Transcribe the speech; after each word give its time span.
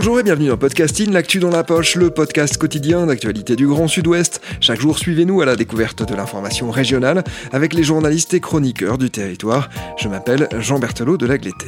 Bonjour 0.00 0.20
et 0.20 0.22
bienvenue 0.22 0.46
dans 0.46 0.56
Podcasting, 0.56 1.10
l'actu 1.10 1.40
dans 1.40 1.50
la 1.50 1.64
poche, 1.64 1.96
le 1.96 2.10
podcast 2.10 2.56
quotidien 2.56 3.06
d'actualité 3.06 3.56
du 3.56 3.66
Grand 3.66 3.88
Sud-Ouest. 3.88 4.40
Chaque 4.60 4.80
jour, 4.80 4.96
suivez-nous 4.96 5.40
à 5.40 5.44
la 5.44 5.56
découverte 5.56 6.08
de 6.08 6.14
l'information 6.14 6.70
régionale 6.70 7.24
avec 7.50 7.74
les 7.74 7.82
journalistes 7.82 8.32
et 8.32 8.38
chroniqueurs 8.38 8.96
du 8.96 9.10
territoire. 9.10 9.68
Je 9.96 10.06
m'appelle 10.06 10.48
Jean 10.60 10.78
Berthelot 10.78 11.16
de 11.16 11.26
La 11.26 11.32
Lagleté. 11.32 11.66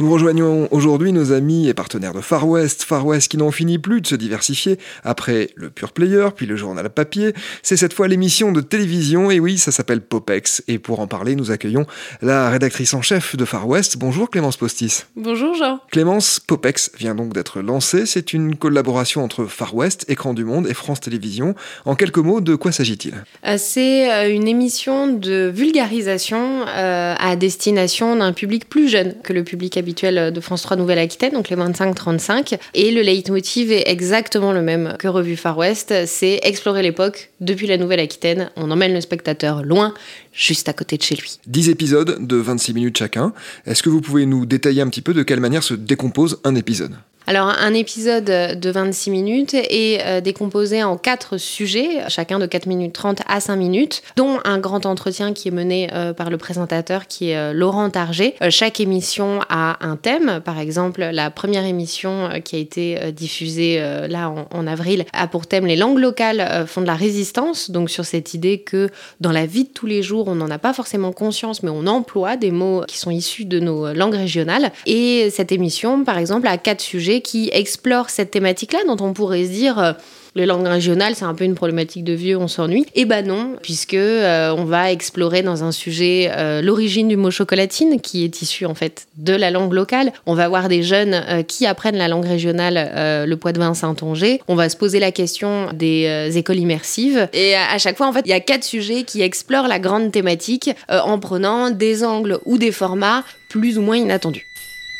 Nous 0.00 0.12
rejoignons 0.12 0.68
aujourd'hui 0.70 1.10
nos 1.10 1.32
amis 1.32 1.66
et 1.66 1.74
partenaires 1.74 2.14
de 2.14 2.20
Far 2.20 2.46
West, 2.46 2.84
Far 2.84 3.04
West 3.04 3.32
qui 3.32 3.36
n'en 3.36 3.50
finit 3.50 3.80
plus 3.80 4.00
de 4.00 4.06
se 4.06 4.14
diversifier 4.14 4.78
après 5.02 5.50
le 5.56 5.70
Pure 5.70 5.90
Player, 5.90 6.28
puis 6.36 6.46
le 6.46 6.54
journal 6.54 6.88
papier. 6.88 7.32
C'est 7.64 7.76
cette 7.76 7.92
fois 7.92 8.06
l'émission 8.06 8.52
de 8.52 8.60
télévision, 8.60 9.32
et 9.32 9.40
oui, 9.40 9.58
ça 9.58 9.72
s'appelle 9.72 10.00
Popex. 10.00 10.62
Et 10.68 10.78
pour 10.78 11.00
en 11.00 11.08
parler, 11.08 11.34
nous 11.34 11.50
accueillons 11.50 11.84
la 12.22 12.48
rédactrice 12.48 12.94
en 12.94 13.02
chef 13.02 13.34
de 13.34 13.44
Far 13.44 13.66
West. 13.66 13.96
Bonjour 13.96 14.30
Clémence 14.30 14.56
Postis. 14.56 15.02
Bonjour 15.16 15.56
Jean. 15.56 15.80
Clémence, 15.90 16.38
Popex 16.38 16.92
vient 16.96 17.16
donc 17.16 17.34
d'être 17.34 17.60
lancé. 17.60 18.06
C'est 18.06 18.32
une 18.32 18.54
collaboration 18.54 19.24
entre 19.24 19.46
Far 19.46 19.74
West, 19.74 20.04
Écran 20.06 20.32
du 20.32 20.44
Monde 20.44 20.68
et 20.68 20.74
France 20.74 21.00
Télévisions. 21.00 21.56
En 21.86 21.96
quelques 21.96 22.18
mots, 22.18 22.40
de 22.40 22.54
quoi 22.54 22.70
s'agit-il? 22.70 23.14
Euh, 23.44 23.56
C'est 23.58 24.12
euh, 24.12 24.32
une 24.32 24.46
émission 24.46 25.08
de 25.08 25.50
vulgarisation 25.52 26.62
euh, 26.68 27.16
à 27.18 27.34
destination 27.34 28.14
d'un 28.14 28.32
public 28.32 28.68
plus 28.68 28.88
jeune 28.88 29.16
que 29.24 29.32
le 29.32 29.42
public 29.42 29.76
habituel 29.76 29.87
de 29.94 30.40
France 30.40 30.62
3 30.62 30.76
Nouvelle-Aquitaine, 30.76 31.32
donc 31.32 31.48
les 31.48 31.56
25-35. 31.56 32.58
Et 32.74 32.90
le 32.90 33.02
leitmotiv 33.02 33.72
est 33.72 33.88
exactement 33.88 34.52
le 34.52 34.62
même 34.62 34.96
que 34.98 35.08
Revue 35.08 35.36
Far 35.36 35.56
West, 35.58 35.94
c'est 36.06 36.40
explorer 36.42 36.82
l'époque 36.82 37.30
depuis 37.40 37.66
la 37.66 37.76
Nouvelle-Aquitaine. 37.76 38.50
On 38.56 38.70
emmène 38.70 38.94
le 38.94 39.00
spectateur 39.00 39.62
loin, 39.62 39.94
juste 40.32 40.68
à 40.68 40.72
côté 40.72 40.96
de 40.96 41.02
chez 41.02 41.16
lui. 41.16 41.38
10 41.46 41.70
épisodes 41.70 42.26
de 42.26 42.36
26 42.36 42.74
minutes 42.74 42.98
chacun. 42.98 43.32
Est-ce 43.66 43.82
que 43.82 43.88
vous 43.88 44.00
pouvez 44.00 44.26
nous 44.26 44.46
détailler 44.46 44.82
un 44.82 44.88
petit 44.88 45.02
peu 45.02 45.14
de 45.14 45.22
quelle 45.22 45.40
manière 45.40 45.62
se 45.62 45.74
décompose 45.74 46.40
un 46.44 46.54
épisode? 46.54 46.94
Alors, 47.28 47.48
un 47.60 47.74
épisode 47.74 48.24
de 48.24 48.70
26 48.70 49.10
minutes 49.10 49.52
est 49.52 50.00
euh, 50.02 50.22
décomposé 50.22 50.82
en 50.82 50.96
quatre 50.96 51.36
sujets, 51.36 51.98
chacun 52.08 52.38
de 52.38 52.46
4 52.46 52.64
minutes 52.64 52.94
30 52.94 53.20
à 53.28 53.38
5 53.40 53.54
minutes, 53.56 54.02
dont 54.16 54.38
un 54.46 54.56
grand 54.56 54.86
entretien 54.86 55.34
qui 55.34 55.48
est 55.48 55.50
mené 55.50 55.90
euh, 55.92 56.14
par 56.14 56.30
le 56.30 56.38
présentateur 56.38 57.06
qui 57.06 57.28
est 57.28 57.36
euh, 57.36 57.52
Laurent 57.52 57.90
Target. 57.90 58.34
chaque 58.48 58.80
émission 58.80 59.40
a 59.50 59.76
un 59.86 59.96
thème. 59.96 60.40
Par 60.42 60.58
exemple, 60.58 61.02
la 61.02 61.30
première 61.30 61.66
émission 61.66 62.30
qui 62.42 62.56
a 62.56 62.60
été 62.60 63.12
diffusée 63.12 63.78
là 64.08 64.32
en, 64.50 64.66
avril 64.66 65.04
a 65.12 65.26
pour 65.26 65.46
thème 65.46 65.66
les 65.66 65.76
langues 65.76 65.98
locales 65.98 66.64
font 66.66 66.80
de 66.80 66.86
la 66.86 66.94
résistance. 66.94 67.70
Donc, 67.70 67.90
sur 67.90 68.06
cette 68.06 68.32
idée 68.32 68.60
que 68.60 68.88
dans 69.20 69.32
la 69.32 69.44
vie 69.44 69.64
de 69.64 69.70
tous 69.70 69.86
les 69.86 70.02
jours, 70.02 70.28
on 70.28 70.34
n'en 70.34 70.50
a 70.50 70.58
pas 70.58 70.72
forcément 70.72 71.12
conscience, 71.12 71.62
mais 71.62 71.70
on 71.70 71.86
emploie 71.86 72.36
des 72.36 72.50
mots 72.50 72.84
qui 72.88 72.96
sont 72.96 73.10
issus 73.10 73.44
de 73.44 73.60
nos 73.60 73.92
langues 73.92 74.14
régionales. 74.14 74.72
Et 74.86 75.28
cette 75.28 75.52
émission, 75.52 76.04
par 76.04 76.16
exemple, 76.16 76.48
a 76.48 76.56
quatre 76.56 76.80
sujets 76.80 77.17
qui 77.20 77.50
explore 77.52 78.10
cette 78.10 78.30
thématique-là, 78.30 78.80
dont 78.86 78.96
on 79.04 79.12
pourrait 79.12 79.44
se 79.44 79.50
dire 79.50 79.78
euh, 79.78 79.92
les 80.34 80.46
langues 80.46 80.66
régionales, 80.66 81.14
c'est 81.14 81.24
un 81.24 81.34
peu 81.34 81.44
une 81.44 81.54
problématique 81.54 82.04
de 82.04 82.12
vieux, 82.12 82.36
on 82.36 82.48
s'ennuie. 82.48 82.86
Eh 82.94 83.04
ben 83.04 83.26
non, 83.26 83.56
puisque 83.62 83.94
euh, 83.94 84.54
on 84.56 84.64
va 84.64 84.92
explorer 84.92 85.42
dans 85.42 85.64
un 85.64 85.72
sujet 85.72 86.30
euh, 86.32 86.62
l'origine 86.62 87.08
du 87.08 87.16
mot 87.16 87.30
chocolatine, 87.30 88.00
qui 88.00 88.24
est 88.24 88.42
issu 88.42 88.66
en 88.66 88.74
fait 88.74 89.08
de 89.16 89.34
la 89.34 89.50
langue 89.50 89.72
locale. 89.72 90.12
On 90.26 90.34
va 90.34 90.48
voir 90.48 90.68
des 90.68 90.82
jeunes 90.82 91.44
qui 91.46 91.66
apprennent 91.66 91.96
la 91.96 92.08
langue 92.08 92.26
régionale, 92.26 93.26
le 93.26 93.34
poids 93.36 93.52
de 93.52 93.58
vin 93.58 93.74
Saint-Onger. 93.74 94.40
On 94.48 94.54
va 94.54 94.68
se 94.68 94.76
poser 94.76 95.00
la 95.00 95.12
question 95.12 95.68
des 95.72 96.30
écoles 96.36 96.58
immersives. 96.58 97.28
Et 97.32 97.54
à, 97.54 97.78
chaque 97.78 97.96
fois, 97.96 98.06
en 98.06 98.12
fait, 98.12 98.22
il 98.24 98.30
y 98.30 98.34
a 98.34 98.40
quatre 98.40 98.64
sujets 98.64 99.02
qui 99.02 99.22
explorent 99.22 99.68
la 99.68 99.78
grande 99.78 100.12
thématique 100.12 100.70
en 100.88 101.18
prenant 101.18 101.70
des 101.70 102.04
angles 102.04 102.38
ou 102.44 102.58
des 102.58 102.72
formats 102.72 103.24
plus 103.48 103.78
ou 103.78 103.82
moins 103.82 103.96
inattendus. 103.96 104.47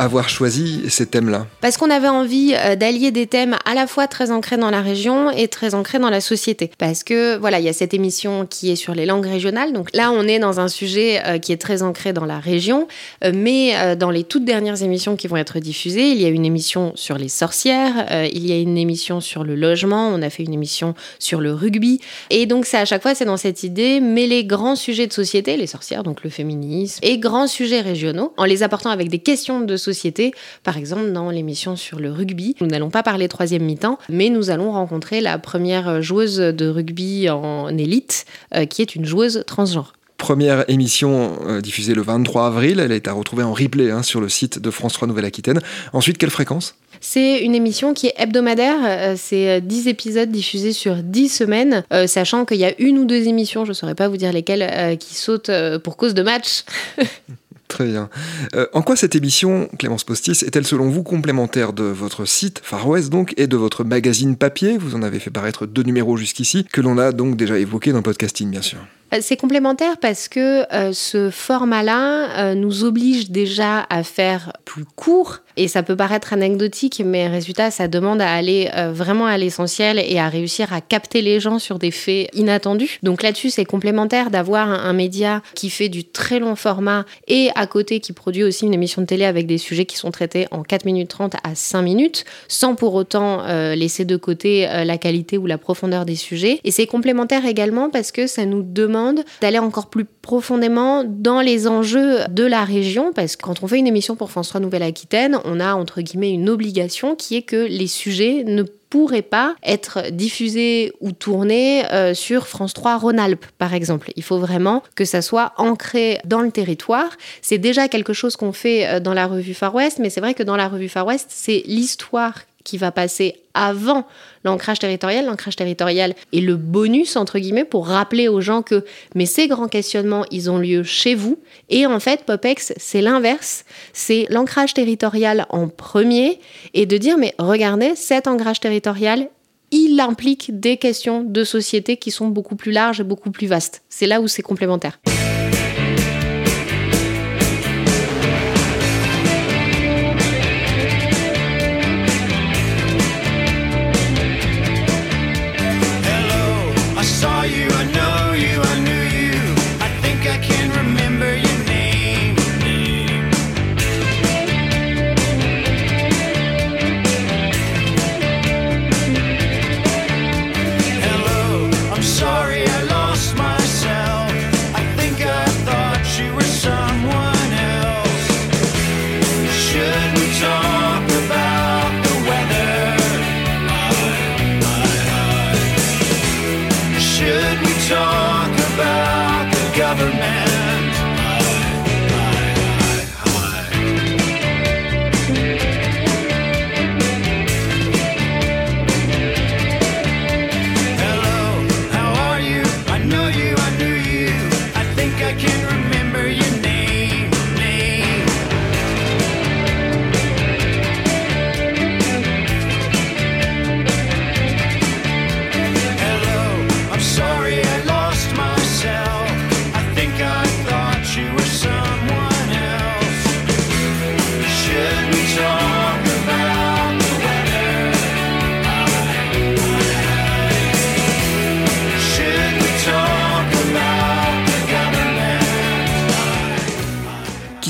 Avoir 0.00 0.30
choisi 0.30 0.82
ces 0.88 1.06
thèmes-là 1.06 1.46
Parce 1.60 1.76
qu'on 1.76 1.90
avait 1.90 2.08
envie 2.08 2.54
euh, 2.56 2.74
d'allier 2.74 3.10
des 3.10 3.26
thèmes 3.26 3.56
à 3.66 3.74
la 3.74 3.86
fois 3.86 4.08
très 4.08 4.30
ancrés 4.30 4.56
dans 4.56 4.70
la 4.70 4.80
région 4.80 5.30
et 5.30 5.46
très 5.46 5.74
ancrés 5.74 5.98
dans 5.98 6.08
la 6.08 6.22
société. 6.22 6.70
Parce 6.78 7.04
que 7.04 7.36
voilà, 7.36 7.58
il 7.58 7.66
y 7.66 7.68
a 7.68 7.74
cette 7.74 7.92
émission 7.92 8.46
qui 8.46 8.70
est 8.70 8.76
sur 8.76 8.94
les 8.94 9.04
langues 9.04 9.26
régionales. 9.26 9.74
Donc 9.74 9.90
là, 9.92 10.10
on 10.10 10.26
est 10.26 10.38
dans 10.38 10.58
un 10.58 10.68
sujet 10.68 11.20
euh, 11.26 11.38
qui 11.38 11.52
est 11.52 11.58
très 11.58 11.82
ancré 11.82 12.14
dans 12.14 12.24
la 12.24 12.38
région. 12.38 12.88
Euh, 13.24 13.32
mais 13.34 13.96
dans 13.96 14.10
les 14.10 14.24
toutes 14.24 14.44
dernières 14.44 14.82
émissions 14.82 15.16
qui 15.16 15.26
vont 15.26 15.36
être 15.36 15.58
diffusées, 15.58 16.10
il 16.10 16.20
y 16.20 16.24
a 16.24 16.28
une 16.28 16.44
émission 16.44 16.92
sur 16.94 17.18
les 17.18 17.28
sorcières, 17.28 18.06
il 18.32 18.46
y 18.46 18.52
a 18.52 18.56
une 18.56 18.78
émission 18.78 19.20
sur 19.20 19.44
le 19.44 19.54
logement, 19.54 20.08
on 20.08 20.22
a 20.22 20.30
fait 20.30 20.42
une 20.42 20.52
émission 20.54 20.94
sur 21.18 21.40
le 21.40 21.52
rugby. 21.52 22.00
Et 22.30 22.46
donc, 22.46 22.66
c'est 22.66 22.76
à 22.76 22.84
chaque 22.84 23.02
fois, 23.02 23.14
c'est 23.14 23.24
dans 23.24 23.36
cette 23.36 23.62
idée, 23.62 24.00
mêler 24.00 24.44
grands 24.44 24.76
sujets 24.76 25.06
de 25.06 25.12
société, 25.12 25.56
les 25.56 25.66
sorcières, 25.66 26.02
donc 26.02 26.22
le 26.22 26.30
féminisme, 26.30 27.00
et 27.02 27.18
grands 27.18 27.46
sujets 27.46 27.80
régionaux, 27.80 28.32
en 28.36 28.44
les 28.44 28.62
apportant 28.62 28.90
avec 28.90 29.08
des 29.08 29.18
questions 29.18 29.60
de 29.60 29.76
société 29.76 29.89
société. 29.92 30.32
Par 30.62 30.76
exemple, 30.76 31.10
dans 31.12 31.30
l'émission 31.30 31.74
sur 31.76 31.98
le 31.98 32.12
rugby, 32.12 32.54
nous 32.60 32.66
n'allons 32.66 32.90
pas 32.90 33.02
parler 33.02 33.28
troisième 33.28 33.64
mi-temps, 33.64 33.98
mais 34.08 34.30
nous 34.30 34.50
allons 34.50 34.72
rencontrer 34.72 35.20
la 35.20 35.38
première 35.38 36.00
joueuse 36.00 36.36
de 36.36 36.68
rugby 36.68 37.28
en 37.28 37.76
élite, 37.76 38.24
euh, 38.54 38.66
qui 38.66 38.82
est 38.82 38.94
une 38.94 39.04
joueuse 39.04 39.44
transgenre 39.46 39.94
première 40.18 40.68
émission 40.68 41.38
euh, 41.46 41.62
diffusée 41.62 41.94
le 41.94 42.02
23 42.02 42.48
avril. 42.48 42.78
Elle 42.78 42.92
est 42.92 43.08
à 43.08 43.14
retrouver 43.14 43.42
en 43.42 43.54
replay 43.54 43.90
hein, 43.90 44.02
sur 44.02 44.20
le 44.20 44.28
site 44.28 44.58
de 44.58 44.70
France 44.70 44.92
3 44.92 45.08
Nouvelle-Aquitaine. 45.08 45.60
Ensuite, 45.94 46.18
quelle 46.18 46.28
fréquence? 46.28 46.74
C'est 47.00 47.38
une 47.42 47.54
émission 47.54 47.94
qui 47.94 48.08
est 48.08 48.14
hebdomadaire, 48.18 48.76
euh, 48.84 49.14
c'est 49.16 49.62
10 49.62 49.88
épisodes 49.88 50.30
diffusés 50.30 50.74
sur 50.74 50.96
10 50.96 51.30
semaines, 51.30 51.84
sachant 52.06 52.44
qu'il 52.44 52.58
y 52.58 52.66
a 52.66 52.78
une 52.78 52.98
ou 52.98 53.06
deux 53.06 53.28
émissions, 53.28 53.64
je 53.64 53.70
ne 53.70 53.74
saurais 53.74 53.94
pas 53.94 54.08
vous 54.08 54.18
dire 54.18 54.30
lesquelles, 54.30 54.98
qui 54.98 55.14
sautent 55.14 55.50
pour 55.82 55.96
cause 55.96 56.12
de 56.12 56.22
match. 56.22 56.64
Très 57.70 57.86
bien. 57.86 58.10
Euh, 58.56 58.66
en 58.72 58.82
quoi 58.82 58.96
cette 58.96 59.14
émission, 59.14 59.68
Clémence 59.78 60.02
Postis, 60.02 60.42
est-elle 60.44 60.66
selon 60.66 60.90
vous 60.90 61.04
complémentaire 61.04 61.72
de 61.72 61.84
votre 61.84 62.24
site 62.24 62.60
Far 62.64 62.88
West 62.88 63.10
donc 63.10 63.32
et 63.36 63.46
de 63.46 63.56
votre 63.56 63.84
magazine 63.84 64.34
papier? 64.36 64.76
Vous 64.76 64.96
en 64.96 65.02
avez 65.02 65.20
fait 65.20 65.30
paraître 65.30 65.66
deux 65.66 65.84
numéros 65.84 66.16
jusqu'ici, 66.16 66.64
que 66.64 66.80
l'on 66.80 66.98
a 66.98 67.12
donc 67.12 67.36
déjà 67.36 67.58
évoqué 67.58 67.92
dans 67.92 67.98
le 67.98 68.02
podcasting 68.02 68.50
bien 68.50 68.60
sûr. 68.60 68.80
Euh, 69.12 69.18
c'est 69.20 69.36
complémentaire 69.36 69.98
parce 69.98 70.28
que 70.28 70.72
euh, 70.72 70.92
ce 70.92 71.30
format-là 71.30 72.38
euh, 72.38 72.54
nous 72.54 72.84
oblige 72.84 73.30
déjà 73.30 73.86
à 73.90 74.02
faire 74.02 74.52
plus 74.64 74.84
court 74.84 75.38
et 75.56 75.68
ça 75.68 75.82
peut 75.82 75.96
paraître 75.96 76.32
anecdotique, 76.32 77.02
mais 77.04 77.26
résultat, 77.26 77.70
ça 77.70 77.88
demande 77.88 78.22
à 78.22 78.32
aller 78.32 78.70
vraiment 78.92 79.26
à 79.26 79.36
l'essentiel 79.36 79.98
et 79.98 80.18
à 80.18 80.28
réussir 80.28 80.72
à 80.72 80.80
capter 80.80 81.20
les 81.20 81.38
gens 81.38 81.58
sur 81.58 81.78
des 81.78 81.90
faits 81.90 82.30
inattendus. 82.34 82.98
Donc 83.02 83.22
là-dessus, 83.22 83.50
c'est 83.50 83.64
complémentaire 83.64 84.30
d'avoir 84.30 84.70
un, 84.70 84.92
média 84.92 85.42
qui 85.54 85.68
fait 85.68 85.88
du 85.88 86.04
très 86.04 86.38
long 86.38 86.54
format 86.56 87.04
et 87.26 87.50
à 87.56 87.66
côté 87.66 88.00
qui 88.00 88.12
produit 88.12 88.44
aussi 88.44 88.64
une 88.64 88.72
émission 88.72 89.02
de 89.02 89.06
télé 89.06 89.24
avec 89.24 89.46
des 89.46 89.58
sujets 89.58 89.84
qui 89.84 89.96
sont 89.96 90.10
traités 90.12 90.46
en 90.50 90.62
4 90.62 90.84
minutes 90.86 91.10
30 91.10 91.34
à 91.42 91.54
5 91.54 91.82
minutes, 91.82 92.24
sans 92.48 92.74
pour 92.74 92.94
autant 92.94 93.44
laisser 93.74 94.04
de 94.04 94.16
côté 94.16 94.66
la 94.84 94.98
qualité 94.98 95.36
ou 95.36 95.46
la 95.46 95.58
profondeur 95.58 96.06
des 96.06 96.16
sujets. 96.16 96.60
Et 96.64 96.70
c'est 96.70 96.86
complémentaire 96.86 97.44
également 97.44 97.90
parce 97.90 98.12
que 98.12 98.26
ça 98.26 98.46
nous 98.46 98.62
demande 98.62 98.99
d'aller 99.40 99.58
encore 99.58 99.88
plus 99.88 100.04
profondément 100.04 101.04
dans 101.04 101.40
les 101.40 101.66
enjeux 101.66 102.20
de 102.30 102.44
la 102.44 102.64
région, 102.64 103.12
parce 103.12 103.36
que 103.36 103.42
quand 103.42 103.62
on 103.62 103.66
fait 103.66 103.78
une 103.78 103.86
émission 103.86 104.16
pour 104.16 104.30
France 104.30 104.48
3 104.48 104.60
Nouvelle-Aquitaine, 104.60 105.38
on 105.44 105.60
a 105.60 105.74
entre 105.74 106.00
guillemets 106.00 106.32
une 106.32 106.48
obligation 106.48 107.16
qui 107.16 107.36
est 107.36 107.42
que 107.42 107.66
les 107.66 107.86
sujets 107.86 108.44
ne 108.46 108.64
pourraient 108.90 109.22
pas 109.22 109.54
être 109.62 110.10
diffusés 110.10 110.92
ou 111.00 111.12
tournés 111.12 111.84
euh, 111.92 112.12
sur 112.12 112.48
France 112.48 112.74
3 112.74 112.98
Rhône-Alpes, 112.98 113.46
par 113.56 113.72
exemple. 113.72 114.10
Il 114.16 114.24
faut 114.24 114.38
vraiment 114.38 114.82
que 114.96 115.04
ça 115.04 115.22
soit 115.22 115.52
ancré 115.56 116.18
dans 116.24 116.40
le 116.40 116.50
territoire. 116.50 117.10
C'est 117.40 117.58
déjà 117.58 117.88
quelque 117.88 118.12
chose 118.12 118.36
qu'on 118.36 118.52
fait 118.52 118.86
euh, 118.86 119.00
dans 119.00 119.14
la 119.14 119.28
revue 119.28 119.54
Far 119.54 119.74
West, 119.74 120.00
mais 120.00 120.10
c'est 120.10 120.20
vrai 120.20 120.34
que 120.34 120.42
dans 120.42 120.56
la 120.56 120.68
revue 120.68 120.88
Far 120.88 121.06
West, 121.06 121.28
c'est 121.30 121.62
l'histoire 121.66 122.34
qui 122.64 122.78
va 122.78 122.92
passer 122.92 123.36
avant 123.54 124.06
l'ancrage 124.44 124.78
territorial. 124.78 125.26
L'ancrage 125.26 125.56
territorial 125.56 126.14
est 126.32 126.40
le 126.40 126.56
bonus, 126.56 127.16
entre 127.16 127.38
guillemets, 127.38 127.64
pour 127.64 127.88
rappeler 127.88 128.28
aux 128.28 128.40
gens 128.40 128.62
que 128.62 128.84
mais 129.14 129.26
ces 129.26 129.48
grands 129.48 129.68
questionnements, 129.68 130.24
ils 130.30 130.50
ont 130.50 130.58
lieu 130.58 130.82
chez 130.82 131.14
vous. 131.14 131.38
Et 131.68 131.86
en 131.86 132.00
fait, 132.00 132.24
PopEx, 132.24 132.72
c'est 132.76 133.02
l'inverse. 133.02 133.64
C'est 133.92 134.26
l'ancrage 134.30 134.74
territorial 134.74 135.46
en 135.50 135.68
premier 135.68 136.40
et 136.74 136.86
de 136.86 136.96
dire 136.96 137.18
mais 137.18 137.34
regardez, 137.38 137.94
cet 137.96 138.26
ancrage 138.26 138.60
territorial, 138.60 139.28
il 139.70 140.00
implique 140.00 140.58
des 140.58 140.76
questions 140.76 141.22
de 141.22 141.44
société 141.44 141.96
qui 141.96 142.10
sont 142.10 142.28
beaucoup 142.28 142.56
plus 142.56 142.72
larges 142.72 143.00
et 143.00 143.04
beaucoup 143.04 143.30
plus 143.30 143.46
vastes. 143.46 143.82
C'est 143.88 144.06
là 144.06 144.20
où 144.20 144.28
c'est 144.28 144.42
complémentaire. 144.42 144.98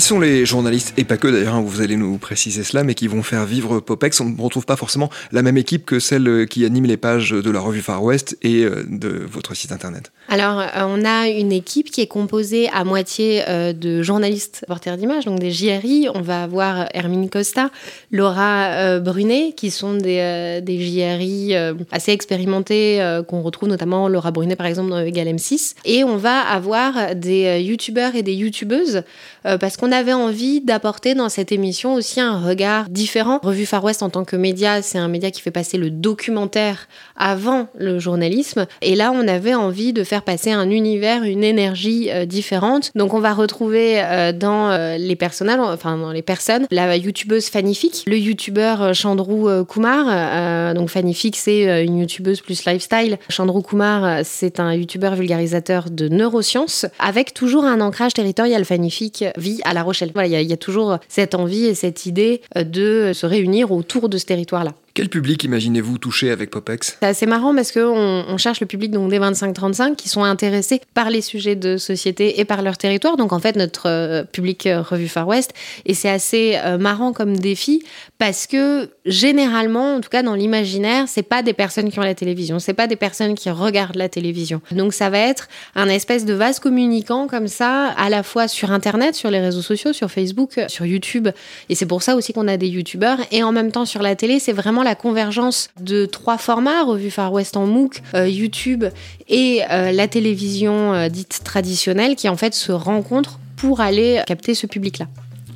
Sont 0.00 0.20
les 0.20 0.46
journalistes, 0.46 0.94
et 0.96 1.04
pas 1.04 1.16
que 1.16 1.28
d'ailleurs, 1.28 1.54
hein, 1.54 1.64
vous 1.64 1.80
allez 1.80 1.96
nous 1.96 2.18
préciser 2.18 2.64
cela, 2.64 2.84
mais 2.84 2.94
qui 2.94 3.06
vont 3.08 3.22
faire 3.22 3.44
vivre 3.46 3.80
Popex 3.80 4.20
On 4.20 4.30
ne 4.30 4.40
retrouve 4.40 4.66
pas 4.66 4.76
forcément 4.76 5.10
la 5.32 5.42
même 5.42 5.56
équipe 5.56 5.84
que 5.86 5.98
celle 5.98 6.46
qui 6.48 6.64
anime 6.64 6.84
les 6.84 6.96
pages 6.96 7.30
de 7.30 7.50
la 7.50 7.60
revue 7.60 7.82
Far 7.82 8.02
West 8.02 8.36
et 8.42 8.64
euh, 8.64 8.84
de 8.88 9.08
votre 9.08 9.54
site 9.54 9.72
internet. 9.72 10.12
Alors, 10.32 10.60
euh, 10.60 10.66
on 10.86 11.04
a 11.04 11.28
une 11.28 11.50
équipe 11.50 11.90
qui 11.90 12.00
est 12.02 12.06
composée 12.06 12.68
à 12.72 12.84
moitié 12.84 13.42
euh, 13.48 13.72
de 13.72 14.00
journalistes 14.00 14.64
porteurs 14.68 14.96
d'images, 14.96 15.24
donc 15.24 15.40
des 15.40 15.50
JRI. 15.50 16.06
On 16.14 16.20
va 16.20 16.44
avoir 16.44 16.86
Hermine 16.94 17.28
Costa, 17.28 17.70
Laura 18.12 19.00
Brunet, 19.00 19.54
qui 19.56 19.72
sont 19.72 19.94
des, 19.94 20.62
JRI 20.64 21.54
assez 21.90 22.12
expérimentés, 22.12 23.00
qu'on 23.26 23.42
retrouve 23.42 23.68
notamment 23.68 24.06
Laura 24.06 24.30
Brunet, 24.30 24.54
par 24.54 24.66
exemple, 24.66 24.90
dans 24.90 25.00
Egal 25.00 25.26
M6. 25.26 25.74
Et 25.84 26.04
on 26.04 26.16
va 26.16 26.40
avoir 26.40 27.16
des 27.16 27.60
youtubeurs 27.60 28.14
et 28.14 28.22
des 28.22 28.34
youtubeuses, 28.34 29.02
parce 29.42 29.76
qu'on 29.76 29.90
avait 29.90 30.12
envie 30.12 30.60
d'apporter 30.60 31.14
dans 31.14 31.28
cette 31.28 31.50
émission 31.50 31.94
aussi 31.94 32.20
un 32.20 32.38
regard 32.38 32.88
différent. 32.88 33.40
Revue 33.42 33.66
Far 33.66 33.82
West 33.82 34.02
en 34.02 34.10
tant 34.10 34.24
que 34.24 34.36
média, 34.36 34.80
c'est 34.82 34.98
un 34.98 35.08
média 35.08 35.30
qui 35.30 35.40
fait 35.40 35.50
passer 35.50 35.76
le 35.76 35.90
documentaire 35.90 36.88
avant 37.16 37.68
le 37.76 37.98
journalisme. 37.98 38.66
Et 38.80 38.94
là, 38.94 39.12
on 39.12 39.26
avait 39.26 39.54
envie 39.54 39.92
de 39.92 40.04
faire 40.04 40.19
passer 40.20 40.52
un 40.52 40.70
univers, 40.70 41.22
une 41.22 41.44
énergie 41.44 42.10
euh, 42.10 42.24
différente. 42.24 42.90
Donc, 42.94 43.14
on 43.14 43.20
va 43.20 43.34
retrouver 43.34 44.00
euh, 44.02 44.32
dans 44.32 44.70
euh, 44.70 44.96
les 44.96 45.16
personnages, 45.16 45.60
enfin 45.60 45.96
dans 45.96 46.12
les 46.12 46.22
personnes, 46.22 46.66
la 46.70 46.96
youtubeuse 46.96 47.46
Fanifique, 47.46 48.04
le 48.06 48.18
youtubeur 48.18 48.94
Chandrou 48.94 49.48
Kumar. 49.64 50.74
donc, 50.74 50.88
Fanifique, 50.88 51.36
c'est 51.36 51.84
une 51.84 51.98
youtubeuse 51.98 52.40
plus 52.40 52.64
lifestyle. 52.64 53.18
Chandrou 53.28 53.62
Kumar, 53.62 54.20
c'est 54.24 54.60
un 54.60 54.74
youtubeur 54.74 55.14
vulgarisateur 55.14 55.90
de 55.90 56.08
neurosciences, 56.08 56.86
avec 56.98 57.34
toujours 57.34 57.64
un 57.64 57.80
ancrage 57.80 58.14
territorial. 58.14 58.64
Fanifique 58.64 59.24
vit 59.36 59.60
à 59.64 59.74
la 59.74 59.84
voilà, 60.14 60.40
il 60.40 60.48
y, 60.48 60.52
a 60.52 60.56
toujours 60.56 60.98
cette 61.08 61.34
envie 61.34 61.64
et 61.64 61.74
cette 61.74 62.06
idée 62.06 62.42
de 62.54 63.12
se 63.12 63.26
réunir 63.26 63.72
autour 63.72 64.08
de 64.08 64.18
ce 64.18 64.26
territoire-là. 64.26 64.72
Quel 64.92 65.08
public 65.08 65.44
imaginez-vous 65.44 65.98
toucher 65.98 66.30
avec 66.30 66.50
Popex? 66.50 66.96
C'est 67.00 67.06
assez 67.06 67.26
marrant 67.26 67.54
parce 67.54 67.70
qu'on 67.70 67.80
on 67.80 68.36
cherche 68.38 68.60
le 68.60 68.66
public 68.66 68.90
donc 68.90 69.08
des 69.08 69.20
25-35 69.20 69.94
qui 69.94 70.08
sont 70.08 70.24
intéressés 70.24 70.80
par 70.94 71.10
les 71.10 71.20
sujets 71.20 71.54
de 71.54 71.76
société 71.76 72.40
et 72.40 72.44
par 72.44 72.62
leur 72.62 72.76
territoire. 72.76 73.16
Donc 73.16 73.32
en 73.32 73.38
fait 73.38 73.54
notre 73.54 73.88
euh, 73.88 74.24
public 74.24 74.66
euh, 74.66 74.82
revue 74.82 75.06
Far 75.06 75.28
West 75.28 75.54
et 75.86 75.94
c'est 75.94 76.08
assez 76.08 76.58
euh, 76.64 76.76
marrant 76.76 77.12
comme 77.12 77.36
défi 77.36 77.84
parce 78.18 78.48
que 78.48 78.90
généralement, 79.06 79.94
en 79.94 80.00
tout 80.00 80.08
cas 80.08 80.24
dans 80.24 80.34
l'imaginaire, 80.34 81.04
c'est 81.06 81.22
pas 81.22 81.42
des 81.42 81.52
personnes 81.52 81.90
qui 81.90 81.98
ont 82.00 82.02
la 82.02 82.16
télévision, 82.16 82.58
c'est 82.58 82.74
pas 82.74 82.88
des 82.88 82.96
personnes 82.96 83.36
qui 83.36 83.48
regardent 83.48 83.96
la 83.96 84.08
télévision. 84.08 84.60
Donc 84.72 84.92
ça 84.92 85.08
va 85.08 85.18
être 85.18 85.48
un 85.76 85.88
espèce 85.88 86.24
de 86.24 86.34
vase 86.34 86.58
communicant 86.58 87.28
comme 87.28 87.46
ça, 87.46 87.90
à 87.96 88.10
la 88.10 88.24
fois 88.24 88.48
sur 88.48 88.72
Internet, 88.72 89.14
sur 89.14 89.30
les 89.30 89.38
réseaux 89.38 89.62
sociaux, 89.62 89.92
sur 89.92 90.10
Facebook, 90.10 90.60
sur 90.66 90.84
YouTube. 90.84 91.28
Et 91.68 91.76
c'est 91.76 91.86
pour 91.86 92.02
ça 92.02 92.16
aussi 92.16 92.32
qu'on 92.32 92.48
a 92.48 92.56
des 92.56 92.68
YouTubeurs 92.68 93.18
et 93.30 93.44
en 93.44 93.52
même 93.52 93.70
temps 93.70 93.84
sur 93.84 94.02
la 94.02 94.16
télé, 94.16 94.40
c'est 94.40 94.52
vraiment 94.52 94.82
convergence 94.94 95.70
de 95.80 96.06
trois 96.06 96.38
formats, 96.38 96.84
Revue 96.84 97.10
Far 97.10 97.32
West 97.32 97.56
en 97.56 97.66
MOOC, 97.66 98.02
euh, 98.14 98.28
YouTube 98.28 98.84
et 99.28 99.62
euh, 99.70 99.92
la 99.92 100.08
télévision 100.08 100.92
euh, 100.92 101.08
dite 101.08 101.40
traditionnelle 101.44 102.16
qui 102.16 102.28
en 102.28 102.36
fait 102.36 102.54
se 102.54 102.72
rencontrent 102.72 103.38
pour 103.56 103.80
aller 103.80 104.22
capter 104.26 104.54
ce 104.54 104.66
public-là. 104.66 105.06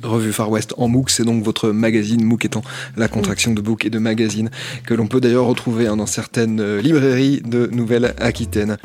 Revue 0.03 0.33
Far 0.33 0.51
West 0.51 0.75
en 0.77 0.87
MOOC, 0.87 1.09
c'est 1.09 1.23
donc 1.23 1.43
votre 1.43 1.69
magazine, 1.69 2.23
MOOC 2.23 2.45
étant 2.45 2.61
la 2.95 3.07
contraction 3.07 3.53
de 3.53 3.61
book 3.61 3.85
et 3.85 3.89
de 3.89 3.97
magazine, 3.97 4.51
que 4.85 4.93
l'on 4.93 5.07
peut 5.07 5.19
d'ailleurs 5.19 5.47
retrouver 5.47 5.87
hein, 5.87 5.97
dans 5.97 6.05
certaines 6.05 6.77
librairies 6.77 7.41
de 7.43 7.67
Nouvelle-Aquitaine. 7.71 8.77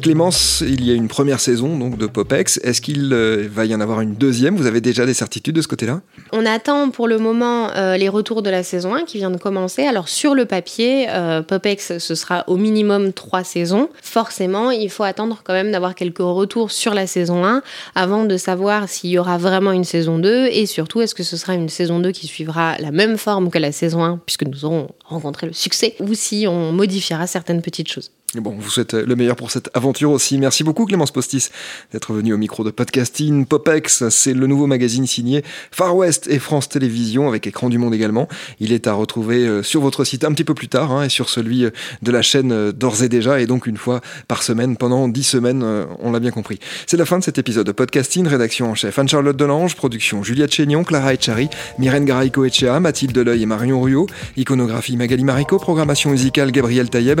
Clémence, 0.00 0.62
il 0.66 0.84
y 0.84 0.90
a 0.90 0.94
une 0.94 1.08
première 1.08 1.40
saison 1.40 1.78
donc 1.78 1.98
de 1.98 2.06
Popex. 2.06 2.58
Est-ce 2.62 2.80
qu'il 2.80 3.12
euh, 3.12 3.46
va 3.50 3.66
y 3.66 3.74
en 3.74 3.80
avoir 3.80 4.00
une 4.00 4.14
deuxième? 4.14 4.56
Vous 4.56 4.66
avez 4.66 4.80
déjà 4.80 5.04
des 5.04 5.14
certitudes 5.14 5.54
de 5.54 5.60
ce 5.60 5.68
côté-là? 5.68 6.00
On 6.32 6.46
attend 6.46 6.90
pour 6.90 7.08
le 7.08 7.18
moment 7.18 7.70
euh, 7.72 7.96
les 7.96 8.08
retours 8.08 8.42
de 8.42 8.48
la 8.48 8.62
saison 8.62 8.94
1 8.94 9.04
qui 9.04 9.18
vient 9.18 9.30
de 9.30 9.36
commencer. 9.36 9.84
Alors 9.86 10.08
sur 10.08 10.34
le 10.34 10.46
papier, 10.46 11.06
euh, 11.10 11.42
Popex, 11.42 11.98
ce 11.98 12.14
sera 12.14 12.44
au 12.46 12.56
minimum 12.56 13.12
trois 13.12 13.44
saisons. 13.44 13.90
Forcément, 14.02 14.70
il 14.70 14.88
faut 14.88 15.02
attendre 15.02 15.42
quand 15.44 15.52
même 15.52 15.72
d'avoir 15.72 15.94
quelques 15.94 16.18
retours 16.18 16.70
sur 16.70 16.94
la 16.94 17.06
saison 17.06 17.44
1 17.44 17.62
avant 17.94 18.24
de 18.24 18.36
savoir 18.36 18.88
s'il 18.88 19.10
y 19.10 19.18
aura 19.18 19.36
vraiment 19.36 19.72
une 19.72 19.84
saison 19.84 20.18
2 20.18 20.46
et 20.46 20.66
surtout 20.66 21.02
est-ce 21.02 21.14
que 21.14 21.22
ce 21.22 21.36
sera 21.36 21.54
une 21.54 21.68
saison 21.68 22.00
2 22.00 22.12
qui 22.12 22.26
suivra 22.26 22.76
la 22.78 22.92
même 22.92 23.18
forme 23.18 23.50
que 23.50 23.58
la 23.58 23.72
saison 23.72 24.02
1 24.02 24.20
puisque 24.24 24.44
nous 24.44 24.64
aurons 24.64 24.88
rencontré 25.04 25.46
le 25.46 25.52
succès 25.52 25.96
ou 26.00 26.14
si 26.14 26.46
on 26.48 26.72
modifiera 26.72 27.26
certaines 27.26 27.60
petites 27.60 27.88
choses? 27.88 28.15
Bon, 28.34 28.50
on 28.50 28.60
vous 28.60 28.70
souhaite 28.70 28.92
le 28.94 29.14
meilleur 29.14 29.36
pour 29.36 29.52
cette 29.52 29.70
aventure 29.72 30.10
aussi. 30.10 30.36
Merci 30.36 30.64
beaucoup 30.64 30.84
Clémence 30.84 31.12
Postis 31.12 31.48
d'être 31.92 32.12
venu 32.12 32.32
au 32.34 32.36
micro 32.36 32.64
de 32.64 32.70
podcasting. 32.70 33.46
Popex, 33.46 34.08
c'est 34.08 34.34
le 34.34 34.48
nouveau 34.48 34.66
magazine 34.66 35.06
signé 35.06 35.44
Far 35.70 35.94
West 35.96 36.26
et 36.26 36.40
France 36.40 36.68
Télévisions 36.68 37.28
avec 37.28 37.46
Écran 37.46 37.68
du 37.68 37.78
Monde 37.78 37.94
également. 37.94 38.26
Il 38.58 38.72
est 38.72 38.88
à 38.88 38.94
retrouver 38.94 39.46
euh, 39.46 39.62
sur 39.62 39.80
votre 39.80 40.02
site 40.02 40.24
un 40.24 40.32
petit 40.32 40.42
peu 40.42 40.54
plus 40.54 40.66
tard 40.66 40.90
hein, 40.90 41.04
et 41.04 41.08
sur 41.08 41.28
celui 41.28 41.64
euh, 41.64 41.70
de 42.02 42.10
la 42.10 42.20
chaîne 42.20 42.50
euh, 42.50 42.72
d'ores 42.72 43.04
et 43.04 43.08
déjà 43.08 43.40
et 43.40 43.46
donc 43.46 43.68
une 43.68 43.76
fois 43.76 44.00
par 44.26 44.42
semaine 44.42 44.76
pendant 44.76 45.06
dix 45.06 45.22
semaines, 45.22 45.64
on 46.00 46.10
l'a 46.10 46.18
bien 46.18 46.32
compris. 46.32 46.58
C'est 46.88 46.96
la 46.96 47.04
fin 47.04 47.20
de 47.20 47.24
cet 47.24 47.38
épisode 47.38 47.66
de 47.66 47.72
podcasting. 47.72 48.26
Rédaction 48.26 48.68
en 48.68 48.74
chef 48.74 48.98
Anne-Charlotte 48.98 49.36
Delange, 49.36 49.76
production 49.76 50.24
Juliette 50.24 50.52
Chénion, 50.52 50.82
Clara 50.82 51.14
Echari, 51.14 51.48
Myrène 51.78 52.04
Garaïco-Echea, 52.04 52.80
Mathilde 52.80 53.12
Deleuil 53.12 53.44
et 53.44 53.46
Marion 53.46 53.80
Ruot, 53.80 54.08
iconographie 54.36 54.96
Magali 54.96 55.22
Marico, 55.22 55.58
programmation 55.58 56.10
musicale 56.10 56.50
Gabriel 56.50 56.90
Taïeb, 56.90 57.20